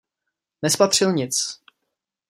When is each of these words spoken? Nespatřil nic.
Nespatřil 0.63 1.11
nic. 1.13 1.61